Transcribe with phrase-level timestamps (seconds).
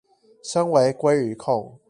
[0.43, 1.79] 身為鮭魚控